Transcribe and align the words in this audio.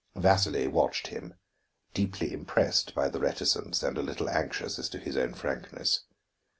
Vasili 0.15 0.67
watched 0.67 1.05
him, 1.09 1.35
deeply 1.93 2.33
impressed 2.33 2.95
by 2.95 3.07
the 3.07 3.19
reticence 3.19 3.83
and 3.83 3.99
a 3.99 4.01
little 4.01 4.27
anxious 4.31 4.79
as 4.79 4.89
to 4.89 4.97
his 4.97 5.15
own 5.15 5.35
frankness. 5.35 6.05